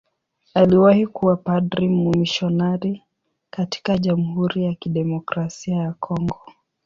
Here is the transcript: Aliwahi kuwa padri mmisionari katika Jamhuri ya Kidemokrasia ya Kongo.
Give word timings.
Aliwahi 0.53 1.07
kuwa 1.07 1.35
padri 1.37 1.87
mmisionari 1.89 3.03
katika 3.49 3.97
Jamhuri 3.97 4.63
ya 4.65 4.73
Kidemokrasia 4.73 5.75
ya 5.77 5.93
Kongo. 5.93 6.39